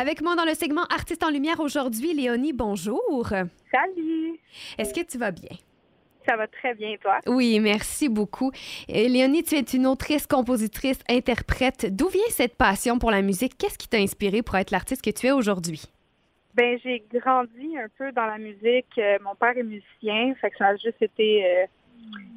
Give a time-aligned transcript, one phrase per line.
[0.00, 3.28] Avec moi dans le segment Artistes en lumière aujourd'hui, Léonie, bonjour.
[3.28, 4.40] Salut!
[4.78, 5.50] Est-ce que tu vas bien?
[6.26, 7.18] Ça va très bien, toi?
[7.26, 8.50] Oui, merci beaucoup.
[8.88, 11.94] Et Léonie, tu es une autrice, compositrice, interprète.
[11.94, 13.58] D'où vient cette passion pour la musique?
[13.58, 15.82] Qu'est-ce qui t'a inspiré pour être l'artiste que tu es aujourd'hui?
[16.54, 18.96] Ben, j'ai grandi un peu dans la musique.
[18.96, 21.66] Euh, mon père est musicien, fait que ça a juste été euh,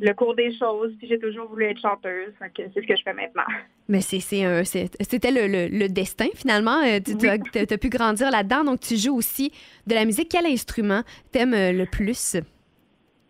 [0.00, 0.94] le cours des choses.
[0.98, 3.44] Puis j'ai toujours voulu être chanteuse, c'est ce que je fais maintenant.
[3.88, 6.82] Mais c'est, c'est un- c'est- c'était le, le- le destin finalement.
[6.82, 9.52] Euh, Tu as, t'as pu grandir là-dedans, donc tu joues aussi
[9.86, 10.28] de la musique.
[10.30, 12.36] Quel instrument t'aimes euh, le plus?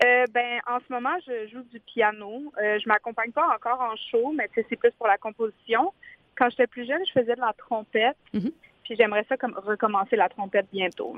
[0.05, 2.53] Euh, ben, en ce moment, je joue du piano.
[2.63, 5.93] Euh, je m'accompagne pas encore en show, mais c'est plus pour la composition.
[6.37, 8.17] Quand j'étais plus jeune, je faisais de la trompette.
[8.35, 8.51] Mhm.
[8.87, 11.17] Puis j'aimerais ça comme recommencer la trompette bientôt.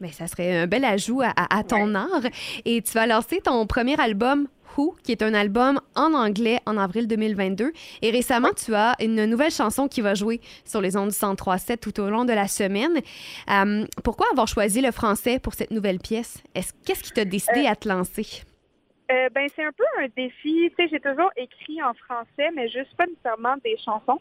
[0.00, 2.22] Ben, ça serait un bel ajout à, ton art.
[2.64, 6.76] Et tu vas lancer ton premier album, Who, qui est un album en anglais en
[6.76, 7.70] avril 2022.
[8.02, 11.78] Et récemment, tu as une nouvelle chanson qui va jouer sur les ondes du 103.7
[11.78, 12.98] tout au long de la semaine.
[13.50, 16.42] Euh, pourquoi avoir choisi le français pour cette nouvelle pièce?
[16.56, 18.42] Est-ce, qu'est-ce qui t'a décidé à te lancer?
[19.12, 20.70] Euh, ben, c'est un peu un défi.
[20.70, 24.20] Tu sais, j'ai toujours écrit en français, mais juste pas nécessairement des chansons.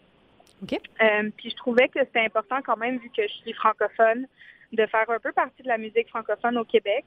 [0.64, 0.73] OK.
[1.02, 4.28] Euh, puis je trouvais que c'était important quand même, vu que je suis francophone,
[4.72, 7.05] de faire un peu partie de la musique francophone au Québec.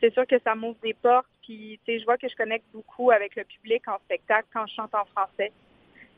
[0.00, 1.26] C'est sûr que ça m'ouvre des portes.
[1.42, 4.66] Puis, tu sais, je vois que je connecte beaucoup avec le public en spectacle quand
[4.66, 5.50] je chante en français.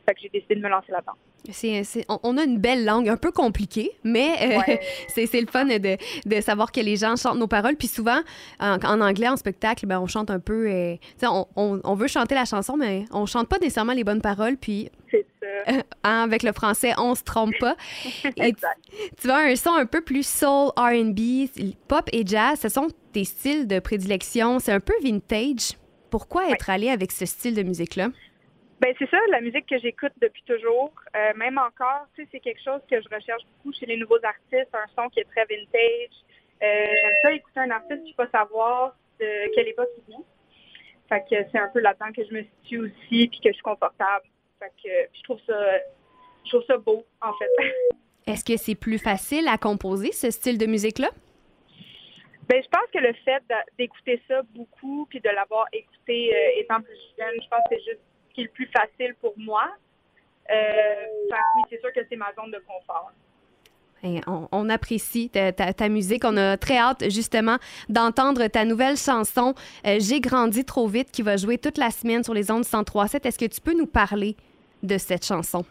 [0.05, 1.13] Fait que j'ai décidé de me lancer là-dedans.
[1.49, 4.79] C'est, c'est- on, a une belle langue, un peu compliquée, mais euh, Ouais.
[5.07, 7.75] c'est, c'est le fun de, de savoir que les gens chantent nos paroles.
[7.77, 8.19] Puis souvent,
[8.59, 10.67] en, en anglais, en spectacle, ben, on chante un peu.
[10.69, 14.21] euh, on, on- on veut chanter la chanson, mais on chante pas nécessairement les bonnes
[14.21, 14.57] paroles.
[14.57, 15.25] Puis C'est.
[15.67, 17.75] Hein, avec le français, on se trompe pas.
[18.25, 18.79] Et tu, Exact.
[19.19, 21.19] tu as un son un peu plus soul, RB,
[21.87, 22.59] pop et jazz.
[22.59, 24.59] Ce sont tes styles de prédilection.
[24.59, 25.77] C'est un peu vintage.
[26.09, 28.09] Pourquoi être allé avec ce style de musique-là?
[28.81, 30.91] Ben c'est ça, la musique que j'écoute depuis toujours.
[31.15, 34.19] Euh, même encore, tu sais, c'est quelque chose que je recherche beaucoup chez les nouveaux
[34.23, 36.17] artistes, un son qui est très vintage.
[36.63, 36.65] Euh,
[37.03, 40.23] J'aime ça écouter un artiste qui pas savoir de quelle époque il vient.
[41.09, 43.61] Fait que c'est un peu là-dedans que je me situe aussi, puis que je suis
[43.61, 44.25] confortable.
[44.61, 45.55] Fait que puis je trouve ça,
[46.45, 47.49] je trouve ça beau en fait.
[48.27, 51.09] Est-ce que c'est plus facile à composer ce style de musique-là?
[52.47, 53.41] Ben, je pense que le fait
[53.79, 57.83] d'écouter ça beaucoup, puis de l'avoir écouté euh, étant plus jeune, je pense que c'est
[57.91, 59.63] juste ce qui est le plus facile pour moi.
[60.49, 63.11] Euh, fait que oui, c'est sûr que c'est ma zone de confort.
[64.03, 66.23] Et on, on apprécie ta, ta- ta musique.
[66.25, 67.57] On a très hâte, justement,
[67.87, 69.53] d'entendre ta nouvelle chanson
[69.85, 73.27] euh, J'ai grandi trop vite qui va jouer toute la semaine sur les ondes 103.7.
[73.27, 74.35] Est-ce que tu peux nous parler
[74.83, 75.65] de cette chanson?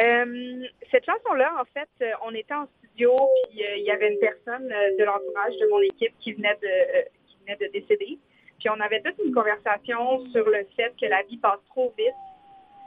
[0.00, 4.12] Euh, cette chanson-là, en fait, euh, on était en studio, puis euh, il y avait
[4.12, 8.18] une personne de l'entourage de mon équipe qui venait de, qui venait de décéder.
[8.58, 12.14] Puis on avait toute une conversation sur le fait que la vie passe trop vite.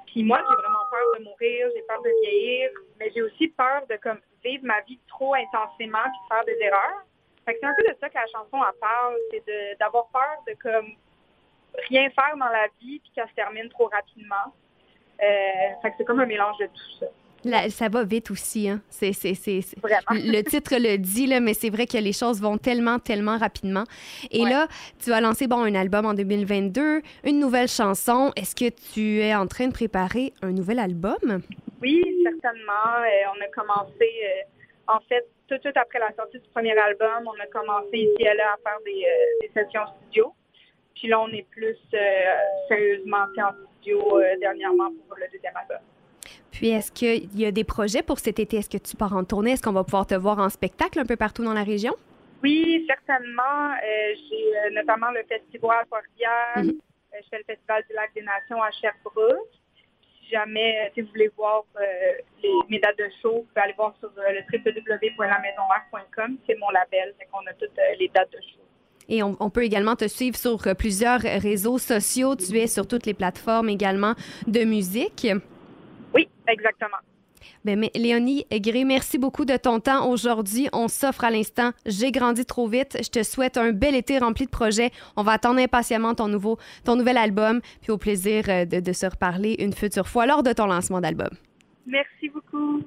[0.07, 2.69] Puis moi, j'ai vraiment peur de mourir, j'ai peur de vieillir,
[2.99, 6.63] mais j'ai aussi peur de comme vivre ma vie trop intensément puis de faire des
[6.63, 7.05] erreurs.
[7.45, 10.43] Fait que c'est un peu de ça que la chanson elle parle, c'est d'avoir peur
[10.47, 10.93] de comme
[11.89, 14.53] rien faire dans la vie puis qu'elle se termine trop rapidement.
[15.21, 15.25] Euh,
[15.81, 17.05] fait que c'est comme un mélange de tout ça.
[17.69, 18.69] Ça va vite aussi.
[18.69, 18.79] Hein?
[18.89, 19.99] C'est, c'est- c'est- c'est- Vraiment.
[20.11, 23.83] Le titre le dit, là, mais c'est vrai que les choses vont tellement, tellement rapidement.
[24.31, 24.49] Et Ouais.
[24.49, 24.67] là,
[25.03, 28.31] tu as lancé bon, un album en 2022, une nouvelle chanson.
[28.37, 31.41] Est-ce que tu es en train de préparer un nouvel album?
[31.81, 32.95] Oui, certainement.
[33.03, 33.91] Euh, on a commencé,
[34.23, 37.97] euh, en fait, tout de suite après la sortie du premier album, on a commencé
[37.97, 40.33] ici et là à faire des, euh, des sessions studio.
[40.95, 41.75] Puis là, on est plus
[42.69, 43.51] sérieusement en
[43.83, 45.77] studio euh, dernièrement pour le deuxième album.
[46.51, 48.57] Puis, est-ce qu'il y a des projets pour cet été?
[48.57, 49.51] Est-ce que tu pars en tournée?
[49.51, 51.95] Est-ce qu'on va pouvoir te voir en spectacle un peu partout dans la région?
[52.43, 53.71] Oui, certainement.
[53.71, 55.85] Euh, J'ai euh, notamment le festival.
[56.57, 56.69] Mhm.
[56.69, 59.49] Euh, je fais le festival du Lac des Nations à Sherbrooke.
[60.01, 61.81] Si jamais si vous voulez voir euh,
[62.41, 66.37] les, mes dates de show, vous pouvez aller voir sur le www.lamaisonmère.com.
[66.47, 68.62] C'est mon label, fait qu'on a toutes les dates de show.
[69.13, 72.35] Et on, on peut également te suivre sur euh, plusieurs réseaux sociaux.
[72.35, 74.15] Tu es sur toutes les plateformes également
[74.47, 75.27] de musique.
[76.15, 76.97] Oui, exactement.
[77.63, 80.67] Ben, mais Léonie Gray, merci beaucoup de ton temps aujourd'hui.
[80.73, 82.97] On s'offre à l'instant J'ai grandi trop vite.
[83.03, 84.89] Je te souhaite un bel été rempli de projets.
[85.15, 88.93] On va attendre impatiemment ton, nouveau, ton nouvel album, puis au plaisir euh, de, de
[88.93, 91.29] se reparler une future fois lors de ton lancement d'album.
[91.85, 92.81] Merci beaucoup.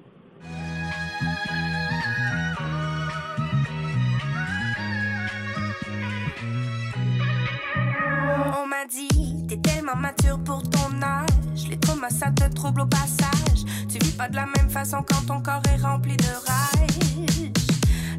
[9.62, 11.68] Tellement mature pour ton âge.
[11.68, 13.64] Les traumas, ça te trouble au passage.
[13.88, 17.50] Tu vis pas de la même façon quand ton corps est rempli de rage.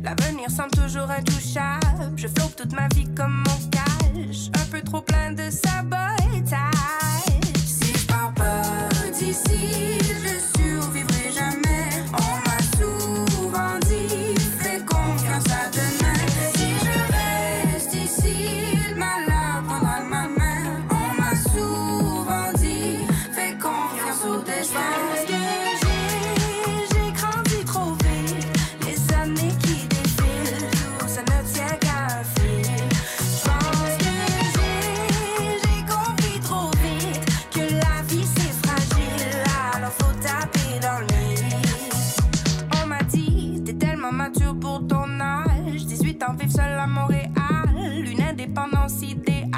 [0.04, 2.14] L'avenir semble toujours intouchable.
[2.16, 4.50] Je flotte toute ma vie comme mon cache.
[4.56, 6.58] Un peu trop plein de sabotage.
[7.66, 8.67] Si je pars pas
[42.84, 45.86] On m'a dit, t'es tellement mature pour ton âge.
[45.86, 47.32] 18 ans, vivre seul à Montréal.
[48.06, 49.57] Une indépendance idéale.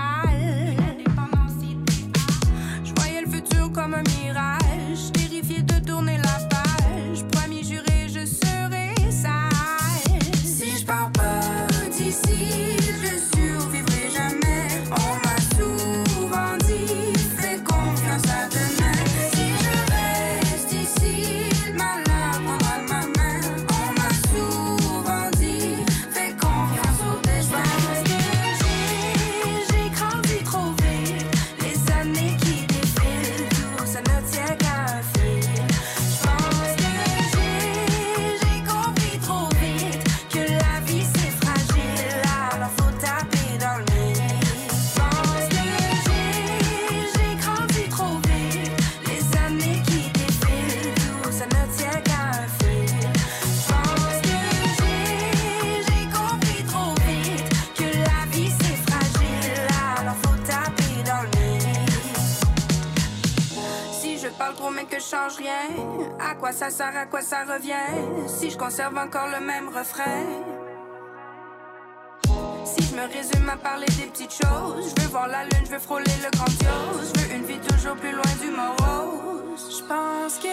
[66.20, 70.59] À quoi ça sert, à quoi ça revient Si je conserve encore le même refrain?
[72.76, 75.72] Si je me résume à parler des petites choses, je veux voir la lune, je
[75.72, 79.80] veux frôler le grandiose, je veux une vie toujours plus loin du morose.
[79.80, 80.48] Je pense que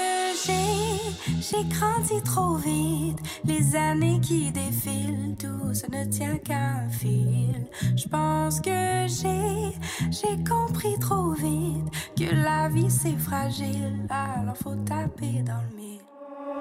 [0.45, 6.89] j'ai, j'ai grandi trop vite, les années qui défilent, tout ça ne tient qu'à un
[6.89, 7.67] fil.
[7.97, 9.77] Je pense que j'ai,
[10.11, 16.01] j'ai compris trop vite que la vie c'est fragile, alors faut taper dans le mille.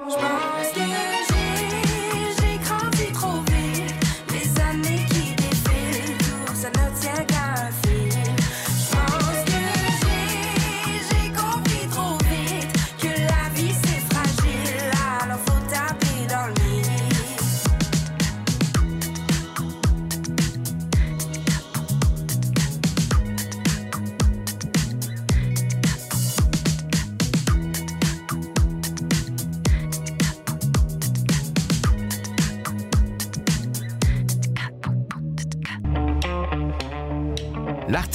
[0.08, 1.25] Je pense que